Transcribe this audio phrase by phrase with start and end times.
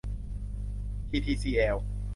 [1.09, 1.77] ทีทีซีแอล